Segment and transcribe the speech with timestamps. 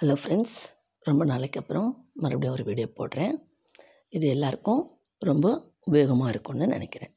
[0.00, 0.54] Hello friends
[1.06, 1.88] ரொம்ப நாளைக்கு அப்புறம்
[2.22, 3.32] மறுபடியும் ஒரு வீடியோ போடுறேன்.
[4.16, 4.80] இது எல்லாருக்கும்
[5.18, 5.46] ரொம்ப
[5.88, 7.10] உபயோகமாக இருக்கும்னு நினைக்கிறேன்.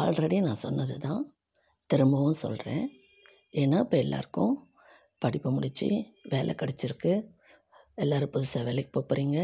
[0.00, 1.22] ஆல்ரெடி நான் சொன்னது தான்
[1.90, 2.84] திரும்பவும் சொல்கிறேன்
[3.62, 4.52] ஏன்னா இப்போ எல்லாருக்கும்
[5.18, 5.88] படிப்பு முடித்து
[6.34, 7.14] வேலை கிடச்சிருக்கு.
[8.04, 9.38] எல்லோரும் புதுசாக வேலைக்கு போகிறீங்க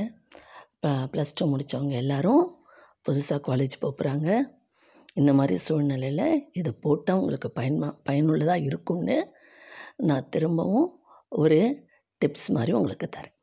[1.14, 2.44] ப்ளஸ் டூ முடித்தவங்க எல்லோரும்
[3.08, 4.28] புதுசாக காலேஜ் போகிறாங்க
[5.14, 9.18] இந்த மாதிரி சூழ்நிலையில் இதை போட்டால் உங்களுக்கு பயன்மா பயனுள்ளதாக இருக்கும்னு
[10.10, 10.88] நான் திரும்பவும்
[11.32, 11.60] ஒரு
[12.22, 13.36] டிப்ஸ் மாதிரி உங்களுக்கு தரேன்.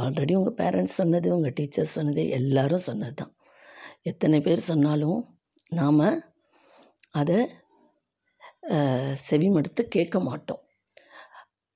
[0.00, 3.32] ஆல்ரெடி உங்கள் பேரண்ட்ஸ் சொன்னது உங்கள் டீச்சர்ஸ் சொன்னது எல்லாரும் சொன்னது தான்.
[4.10, 5.20] எத்தனை பேர் சொன்னாலும்
[5.78, 6.04] நாம்
[7.20, 7.38] அதை
[9.28, 10.62] செவிமடுத்து கேட்க மாட்டோம்.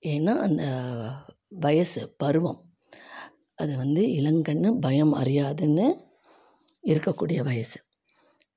[0.02, 0.64] ஏன்னா அந்த
[1.64, 2.60] வயசு பருவம்
[3.62, 5.86] அது வந்து இளங்கண்ணு பயம் அறியாதுன்னு
[6.84, 7.78] இருக்கக்கூடிய வயசு.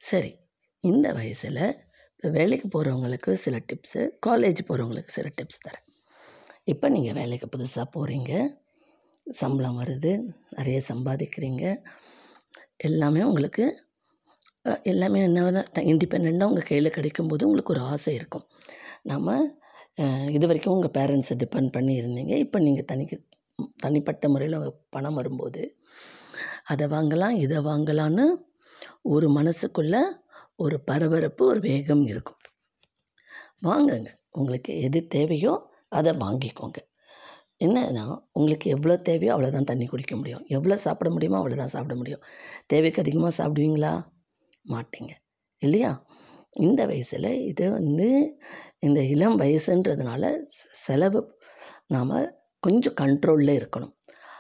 [0.09, 0.31] சரி
[0.83, 1.63] இந்த வயசில்
[2.15, 5.85] இப்போ வேலைக்கு போகிறவங்களுக்கு சில டிப்ஸு காலேஜ் போகிறவங்களுக்கு சில டிப்ஸ் தரேன்.
[6.71, 8.31] இப்போ நீங்கள் வேலைக்கு புதுசாக போகிறீங்க
[9.27, 10.11] சம்பளம் வருது.
[10.57, 11.63] நிறைய சம்பாதிக்கிறீங்க.
[12.87, 13.65] எல்லாமே உங்களுக்கு
[14.91, 18.45] எல்லாமே என்ன இண்டிபெண்ட்டாக உங்கள் கையில் கிடைக்கும்போது உங்களுக்கு ஒரு ஆசை இருக்கும்.
[19.11, 19.37] நம்ம
[20.35, 23.05] இது வரைக்கும் உங்கள் பேரண்ட்ஸை டிபெண்ட் பண்ணி இருந்தீங்க இப்போ நீங்கள் தனி
[23.83, 24.57] தனிப்பட்ட முறையில்
[24.95, 25.61] பணம் வரும்போது
[26.71, 28.25] அதை வாங்கலாம் இதை வாங்கலான்னு
[29.13, 29.95] ஒரு மனசுக்குள்ள
[30.63, 32.41] ஒரு பரபரப்பு ஒரு வேகம் இருக்கும்.
[33.67, 34.11] வாங்குங்க.
[34.39, 35.53] உங்களுக்கு எது தேவையோ
[35.91, 36.79] அதை வாங்கிக்கோங்க.
[37.59, 40.43] என்னன்னா உங்களுக்கு எவ்வளோ தேவையோ அவ்வளோதான் தண்ணி குடிக்க முடியும்.
[40.47, 42.23] எவ்வளோ சாப்பிட முடியுமோ அவ்வளோதான் சாப்பிட முடியும்.
[42.67, 43.93] தேவைக்கு அதிகமாக சாப்பிடுவீங்களா?
[44.69, 45.11] மாட்டீங்க.
[45.57, 46.05] இல்லையா?
[46.51, 48.37] இந்த வயசில் இது வந்து
[48.79, 51.39] இந்த இளம் வயசுன்றதுனால செலவு
[51.87, 53.93] நாம் கொஞ்சம் கண்ட்ரோலில் இருக்கணும்.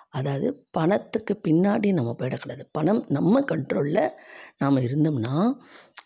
[0.09, 2.63] அதாவது பணத்துக்கு பின்னாடி நம்ம போயிடக்கூடாது.
[2.71, 4.09] பணம் நம்ம கண்ட்ரோலில்
[4.57, 5.35] நாம் இருந்தோம்னா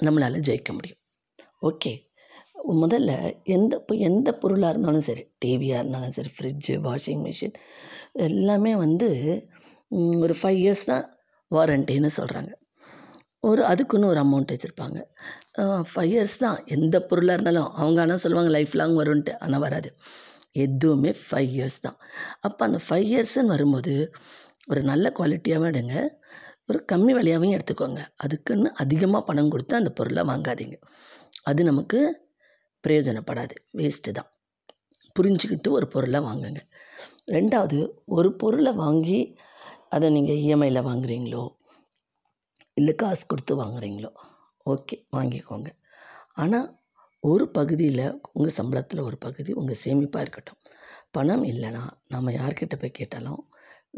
[0.05, 1.00] நம்மளால் ஜெயிக்க முடியும்.
[1.61, 2.11] ஓகே.
[2.81, 3.12] முதல்ல
[3.56, 7.56] எந்த இப்போ எந்த பொருளாக இருந்தாலும் சரி டிவியாக இருந்தாலும் சரி ஃப்ரிட்ஜு வாஷிங் மிஷின்
[8.30, 9.09] எல்லாமே வந்து
[10.26, 11.06] ஒரு ஃபைவ் இயர்ஸ் தான்
[11.52, 12.52] வாரண்டின்னு சொல்கிறாங்க
[13.50, 14.98] ஒரு அதுக்குன்னு ஒரு அமௌண்ட் வச்சுருப்பாங்க.
[15.92, 19.33] ஃபைவ் இயர்ஸ் தான் எந்த பொருளாக இருந்தாலும் அவங்க ஆனால் சொல்லுவாங்க லைஃப் லாங் வரும்ன்ட்டு.
[19.44, 19.89] ஆனால் வராது.
[20.66, 21.98] எதுவுமே ஃபைவ் இயர்ஸ் தான்.
[22.48, 23.94] அப்போ அந்த ஃபைவ் இயர்ஸ்ன்னு வரும்போது
[24.71, 25.95] ஒரு நல்ல குவாலிட்டியாகவும் எடுங்க.
[26.70, 28.02] ஒரு கம்மி விலையாகவும் எடுத்துக்கோங்க.
[28.26, 30.77] அதுக்குன்னு அதிகமாக பணம் கொடுத்து அந்த பொருளை வாங்காதீங்க.
[31.50, 32.00] அது நமக்கு
[32.83, 33.55] பிரயோஜனப்படாது.
[33.80, 34.30] வேஸ்ட்டு தான்.
[35.15, 36.61] புரிஞ்சுக்கிட்டு ஒரு பொருளை வாங்குங்க.
[37.36, 37.80] ரெண்டாவது
[38.17, 39.17] ஒரு பொருளை வாங்கி
[39.89, 41.43] அதை நீங்கள் இஎம்ஐயில் வாங்குறீங்களோ
[42.77, 44.11] இல்லை காசு கொடுத்து வாங்குறீங்களோ
[44.65, 45.70] ஓகே வாங்கிக்கோங்க.
[46.41, 46.67] ஆனால்
[47.23, 50.59] ஒரு பகுதியில் உங்கள் சம்பளத்தில் ஒரு பகுதி உங்கள் சேமிப்பாக இருக்கட்டும்.
[51.11, 53.41] பணம் இல்லைன்னா நம்ம யார்கிட்ட போய் கேட்டாலும்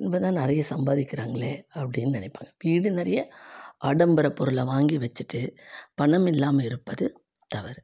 [0.06, 2.50] இப்போ தான் நிறைய சம்பாதிக்கிறாங்களே அப்படின்னு நினைப்பாங்க.
[2.58, 3.20] வீடு நிறைய
[3.90, 5.42] ஆடம்பர பொருளை வாங்கி வச்சுட்டு
[5.96, 7.06] பணம் இல்லாமல் இருப்பது
[7.48, 7.82] தவறு.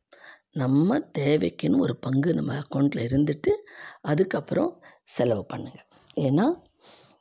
[0.55, 3.51] நம்ம தேவைக்குன்னு ஒரு பங்கு நம்ம அக்கௌண்ட்டில் இருந்துட்டு
[4.11, 4.71] அதுக்கப்புறம்
[5.03, 5.87] செலவு பண்ணுங்கள்
[6.27, 6.45] ஏன்னா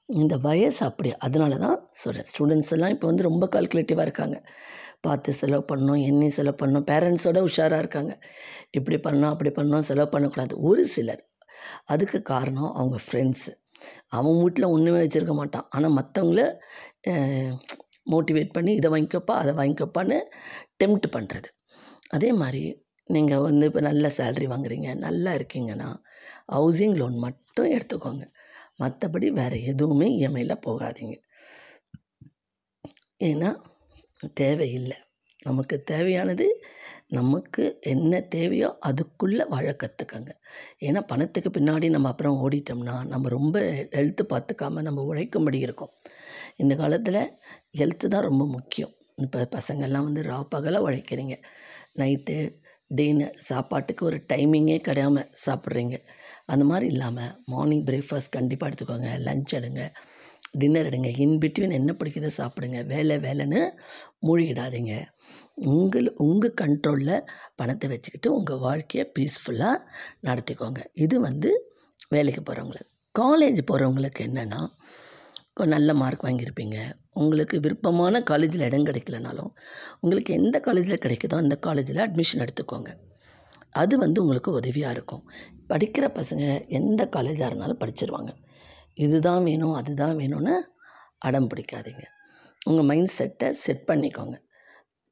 [0.09, 1.11] இந்த வயசு அப்படி.
[1.27, 4.37] அதனால தான் சொல்கிறேன் ஸ்டூடெண்ட்ஸ் எல்லாம் இப்போ வந்து ரொம்ப கால்குலேட்டிவாக இருக்காங்க.
[5.07, 6.87] பார்த்து செலவு பண்ணணும் எண்ணி செலவு பண்ணணும்.
[6.91, 8.13] பேரண்ட்ஸோட உஷாராக இருக்காங்க.
[8.79, 10.55] இப்படி பண்ணோம் அப்படி பண்ணோம் செலவு பண்ணக்கூடாது.
[10.71, 11.23] ஒரு சிலர்.
[11.85, 13.53] அதுக்கு காரணம் அவங்க ஃப்ரெண்ட்ஸு
[14.19, 15.67] அவன் வீட்டில் ஒன்றுமே வச்சுருக்க மாட்டான்.
[15.77, 16.43] ஆனால் மற்றவங்கள
[18.13, 20.19] மோட்டிவேட் பண்ணி இதை வாங்கிக்கப்பா அதை வாங்கிக்கப்பான்னு
[20.83, 21.49] டெம்ப்ட் பண்ணுறது
[22.17, 22.63] அதே மாதிரி
[23.15, 25.89] நீங்கள் வந்து இப்போ நல்ல சேல்ரி வாங்குறீங்க நல்லா இருக்கீங்கன்னா
[26.57, 28.25] ஹவுசிங் லோன் மட்டும் எடுத்துக்கோங்க.
[28.83, 31.17] மற்றபடி வேறு எதுவுமே இஎம்ஐயில் போகாதீங்க.
[33.29, 33.51] ஏன்னா
[34.41, 34.99] தேவையில்லை.
[35.47, 36.47] நமக்கு தேவையானது
[37.17, 40.31] நமக்கு என்ன தேவையோ அதுக்குள்ளே வாழ கற்றுக்கங்க
[40.87, 43.59] ஏன்னா பணத்துக்கு பின்னாடி நம்ம அப்புறம் ஓடிட்டோம்னா நம்ம ரொம்ப
[43.97, 45.93] ஹெல்த்து பார்த்துக்காம நம்ம உழைக்கும்படி இருக்கும்.
[46.63, 47.21] இந்த காலத்தில்
[47.81, 48.93] ஹெல்த்து தான் ரொம்ப முக்கியம்.
[49.25, 51.37] இப்போ பசங்கள்லாம் வந்து ரா பகலாக உழைக்கிறீங்க.
[52.01, 52.37] நைட்டு
[52.89, 55.97] டின்னர் சாப்பாட்டுக்கு ஒரு டைமிங்கே கிடையாமல் சாப்பிட்றீங்க.
[56.47, 59.09] அந்த மாதிரி இல்லாமல் மார்னிங் பிரேக்ஃபாஸ்ட் கண்டிப்பாக எடுத்துக்கோங்க.
[59.27, 59.83] லஞ்ச் எடுங்க.
[60.53, 61.09] டின்னர் எடுங்க.
[61.25, 62.87] இன்பிட்வீன் என்ன பிடிக்குதோ சாப்பிடுங்க.
[62.87, 63.71] வேலை வேலைன்னு
[64.27, 64.93] மூழ்கிடாதீங்க.
[65.55, 67.27] உங்கள் உங்கள் கண்ட்ரோலில்
[67.57, 69.85] பணத்தை வச்சுக்கிட்டு உங்கள் வாழ்க்கையை பீஸ்ஃபுல்லாக
[70.23, 70.81] நடத்திக்கோங்க.
[70.93, 71.51] இது வந்து
[72.09, 74.61] வேலைக்கு போகிறவங்களுக்கு காலேஜ் போகிறவங்களுக்கு என்னென்னா
[75.67, 76.77] நல்ல மார்க் வாங்கியிருப்பீங்க.
[77.23, 79.51] உங்களுக்கு விருப்பமான காலேஜில் இடம் கிடைக்கலனாலும்
[80.01, 82.91] உங்களுக்கு எந்த காலேஜில் கிடைக்குதோ அந்த காலேஜில் அட்மிஷன் எடுத்துக்கோங்க.
[83.71, 85.25] அது வந்து உங்களுக்கு உதவியாக இருக்கும்.
[85.69, 86.45] படிக்கிற பசங்க
[86.81, 88.31] எந்த காலேஜாக இருந்தாலும் படிச்சிருவாங்க.
[88.95, 90.55] இதுதான் வேணும் அதுதான் வேணும்னு
[91.19, 92.05] அடம் பிடிக்காதீங்க.
[92.67, 94.37] உங்கள் மைண்ட் செட்டை செட் பண்ணிக்கோங்க.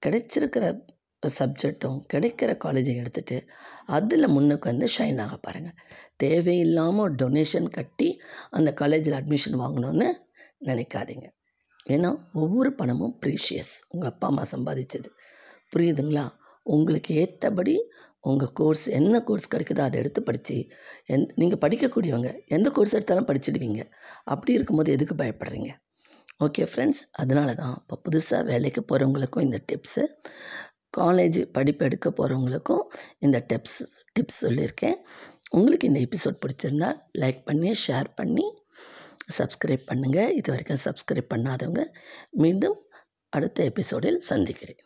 [0.03, 0.65] கிடைச்சிருக்கிற
[1.23, 3.37] சப்ஜெக்டும் கிடைக்கிற காலேஜையும் எடுத்துகிட்டு
[3.87, 5.79] அதில் முன்னுக்கு வந்து ஷைன் ஆக பாருங்கள்
[6.17, 8.09] தேவையில்லாமல் டொனேஷன் கட்டி
[8.51, 10.09] அந்த காலேஜில் அட்மிஷன் வாங்கணும்னு
[10.65, 11.27] நினைக்காதீங்க.
[11.95, 15.09] ஏன்னா ஒவ்வொரு பணமும் ப்ரீஷியஸ் உங்கள் அப்பா அம்மா சம்பாதிச்சது.
[15.73, 16.25] புரியுதுங்களா?
[16.75, 17.77] உங்களுக்கு ஏற்றபடி
[18.21, 20.57] உங்கள் கோர்ஸ் என்ன கோர்ஸ் கிடைக்குதோ அதை எடுத்து படித்து
[21.15, 23.81] எந் நீங்கள் படிக்கக்கூடியவங்க எந்த கோர்ஸ் எடுத்தாலும் படிச்சிடுவீங்க.
[24.25, 25.71] அப்படி இருக்கும்போது எதுக்கு பயப்படுறீங்க?
[26.45, 30.03] ஓகே ஃப்ரெண்ட்ஸ் அதனால தான் இப்போ புதுசாக வேலைக்கு போகிறவங்களுக்கும் இந்த டிப்ஸு
[30.99, 32.85] காலேஜ் படிப்பு எடுக்க போகிறவங்களுக்கும்
[33.19, 33.81] இந்த டிப்ஸ்
[34.13, 34.97] டிப்ஸ் சொல்லியிருக்கேன்.
[35.51, 36.91] உங்களுக்கு இந்த எபிசோட் பிடிச்சிருந்தா
[37.23, 38.47] லைக் பண்ணி ஷேர் பண்ணி
[39.29, 41.85] சப்ஸ்கிரைப் பண்ணுங்கள் இது வரைக்கும் சப்ஸ்கிரைப் பண்ணாதவங்க
[42.43, 42.79] மீண்டும்
[43.33, 44.86] அடுத்த எபிசோடில் சந்திக்கிறேன்.